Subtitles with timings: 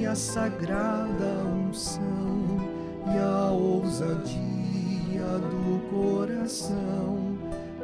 [0.00, 2.46] tem a sagrada unção
[3.06, 4.38] e a ousadia
[5.50, 7.36] do coração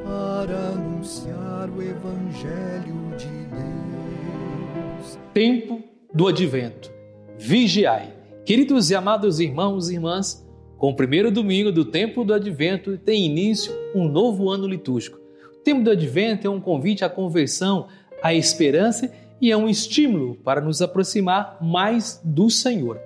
[0.02, 5.18] para anunciar o Evangelho de Deus.
[5.34, 5.82] Tempo
[6.14, 6.90] do Advento.
[7.38, 8.14] Vigiai.
[8.46, 10.42] Queridos e amados irmãos e irmãs,
[10.78, 15.18] com o primeiro domingo do tempo do Advento tem início um novo ano litúrgico.
[15.54, 17.88] O tempo do Advento é um convite à conversão,
[18.22, 22.98] à esperança e é um estímulo para nos aproximar mais do Senhor.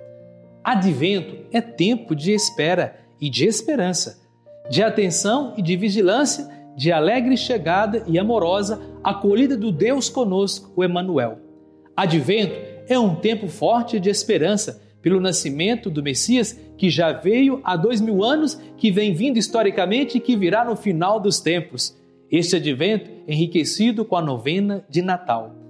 [0.63, 4.21] Advento é tempo de espera e de esperança,
[4.69, 10.83] de atenção e de vigilância, de alegre chegada e amorosa acolhida do Deus conosco, o
[10.83, 11.39] Emanuel.
[11.95, 12.55] Advento
[12.87, 17.99] é um tempo forte de esperança pelo nascimento do Messias que já veio há dois
[17.99, 21.97] mil anos, que vem vindo historicamente e que virá no final dos tempos.
[22.31, 25.60] Este advento enriquecido com a novena de Natal.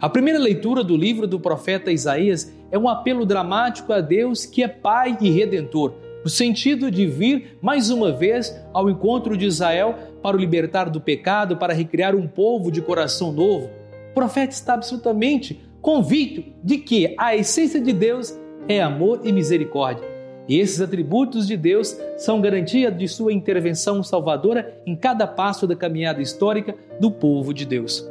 [0.00, 4.62] A primeira leitura do livro do profeta Isaías é um apelo dramático a Deus que
[4.62, 5.92] é Pai e Redentor,
[6.24, 11.02] no sentido de vir mais uma vez ao encontro de Israel para o libertar do
[11.02, 13.68] pecado, para recriar um povo de coração novo.
[14.10, 18.34] O profeta está absolutamente convicto de que a essência de Deus
[18.66, 20.08] é amor e misericórdia.
[20.48, 25.76] E esses atributos de Deus são garantia de sua intervenção salvadora em cada passo da
[25.76, 28.02] caminhada histórica do povo de Deus.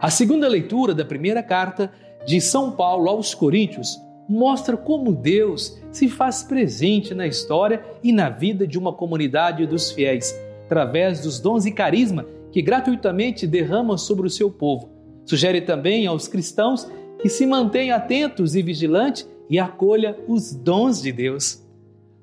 [0.00, 1.90] A segunda leitura da primeira carta
[2.24, 8.28] de São Paulo aos Coríntios mostra como Deus se faz presente na história e na
[8.28, 14.24] vida de uma comunidade dos fiéis, através dos dons e carisma que gratuitamente derrama sobre
[14.26, 14.88] o seu povo.
[15.24, 16.88] Sugere também aos cristãos
[17.20, 21.60] que se mantenham atentos e vigilantes e acolha os dons de Deus.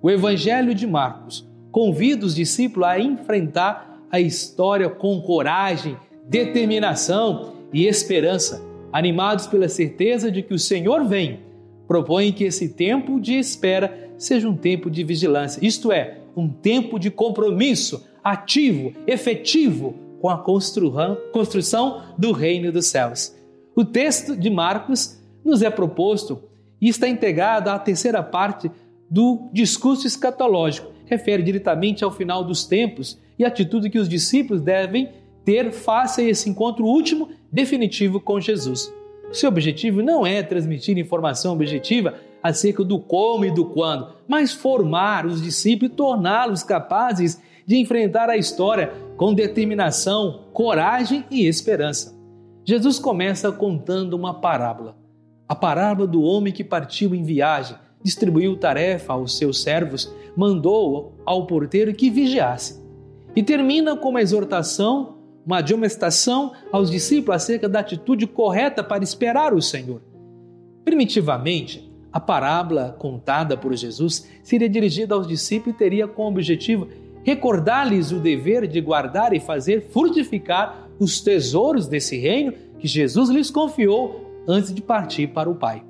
[0.02, 5.98] O Evangelho de Marcos convida os discípulos a enfrentar a história com coragem,
[6.30, 11.42] determinação e esperança, animados pela certeza de que o Senhor vem,
[11.86, 16.98] propõe que esse tempo de espera seja um tempo de vigilância, isto é, um tempo
[16.98, 23.36] de compromisso ativo, efetivo com a construção do reino dos céus.
[23.76, 26.44] O texto de Marcos nos é proposto
[26.80, 28.72] e está integrado à terceira parte
[29.10, 34.62] do discurso escatológico, refere diretamente ao final dos tempos e a atitude que os discípulos
[34.62, 35.10] devem
[35.46, 38.94] ter face a esse encontro último definitivo com Jesus.
[39.32, 45.26] Seu objetivo não é transmitir informação objetiva acerca do como e do quando, mas formar
[45.26, 52.14] os discípulos e torná-los capazes de enfrentar a história com determinação, coragem e esperança.
[52.66, 54.98] Jesus começa contando uma parábola.
[55.48, 61.48] A parábola do homem que partiu em viagem, distribuiu tarefa aos seus servos, mandou ao
[61.48, 62.84] porteiro que vigiasse.
[63.34, 65.15] E termina com uma exortação
[65.46, 70.02] uma admoestação aos discípulos acerca da atitude correta para esperar o Senhor.
[70.84, 76.88] Primitivamente, a parábola contada por Jesus seria dirigida aos discípulos e teria como objetivo
[77.24, 83.50] recordar-lhes o dever de guardar e fazer frutificar os tesouros desse reino que Jesus lhes
[83.50, 85.84] confiou antes de partir para o Pai.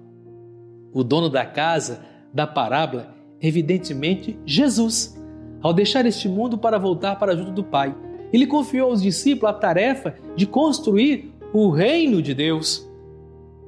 [0.94, 2.00] O dono da casa
[2.34, 5.16] da parábola, evidentemente, Jesus,
[5.62, 7.94] ao deixar este mundo para voltar para junto do Pai
[8.35, 12.85] ele confiou aos discípulos a tarefa de construir o reino de Deus.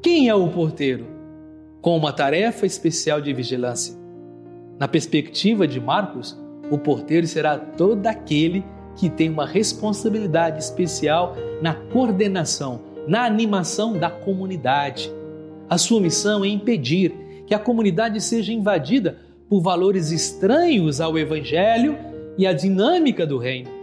[0.01, 1.05] Quem é o porteiro?
[1.81, 3.95] Com uma tarefa especial de vigilância.
[4.78, 6.38] Na perspectiva de Marcos,
[6.69, 8.61] o porteiro será todo aquele
[8.97, 15.09] que tem uma responsabilidade especial na coordenação, na animação da comunidade.
[15.69, 17.13] A sua missão é impedir
[17.45, 19.17] que a comunidade seja invadida
[19.47, 21.97] por valores estranhos ao Evangelho
[22.38, 23.77] e à dinâmica do reino.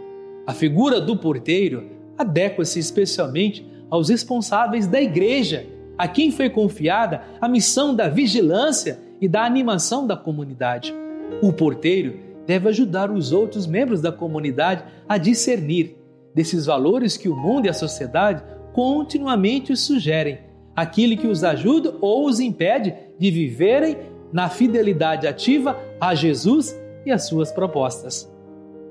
[0.46, 5.66] A figura do porteiro adequa-se especialmente aos responsáveis da igreja,
[5.96, 10.94] a quem foi confiada a missão da vigilância e da animação da comunidade.
[11.40, 15.96] O porteiro deve ajudar os outros membros da comunidade a discernir
[16.34, 20.40] desses valores que o mundo e a sociedade continuamente sugerem,
[20.74, 23.96] aquilo que os ajuda ou os impede de viverem
[24.32, 26.76] na fidelidade ativa a Jesus
[27.06, 28.30] e às suas propostas.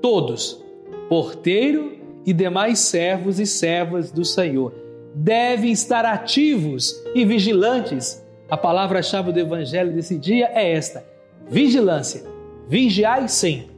[0.00, 0.64] Todos,
[1.08, 4.84] porteiro e demais servos e servas do Senhor
[5.14, 8.22] devem estar ativos e vigilantes.
[8.50, 11.06] A palavra-chave do Evangelho desse dia é esta:
[11.48, 12.24] vigilância.
[12.68, 13.74] Vigiai sempre.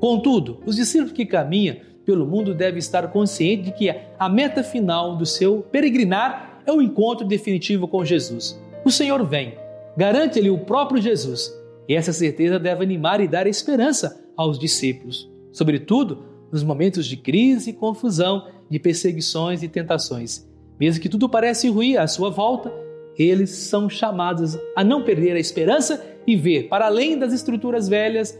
[0.00, 1.76] Contudo, os discípulos que caminham
[2.06, 6.80] pelo mundo devem estar conscientes de que a meta final do seu peregrinar é o
[6.80, 8.58] encontro definitivo com Jesus.
[8.84, 9.54] O Senhor vem,
[9.96, 11.52] garante-lhe o próprio Jesus,
[11.88, 15.28] e essa certeza deve animar e dar esperança aos discípulos.
[15.52, 20.46] Sobretudo, nos momentos de crise e confusão, de perseguições e tentações.
[20.78, 22.72] Mesmo que tudo pareça ruim à sua volta,
[23.18, 28.38] eles são chamados a não perder a esperança e ver, para além das estruturas velhas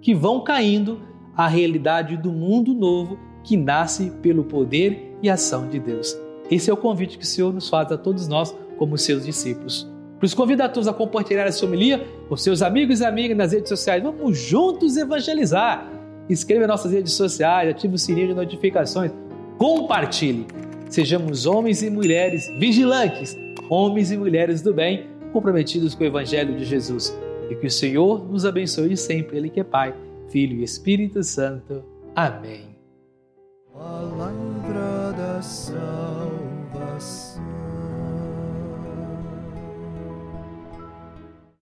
[0.00, 1.00] que vão caindo,
[1.36, 6.16] a realidade do mundo novo que nasce pelo poder e ação de Deus.
[6.50, 9.86] Esse é o convite que o Senhor nos faz a todos nós, como seus discípulos.
[10.22, 13.68] Isso, convido a todos a compartilhar essa homilia com seus amigos e amigas nas redes
[13.68, 14.02] sociais.
[14.02, 15.95] Vamos juntos evangelizar.
[16.28, 19.12] Inscreva nossas redes sociais, ative o sininho de notificações,
[19.58, 20.46] compartilhe.
[20.88, 23.36] Sejamos homens e mulheres vigilantes,
[23.68, 27.16] homens e mulheres do bem, comprometidos com o Evangelho de Jesus.
[27.50, 29.94] E que o Senhor nos abençoe sempre, Ele que é Pai,
[30.28, 31.84] Filho e Espírito Santo.
[32.14, 32.76] Amém.
[33.72, 36.15] Palavra da.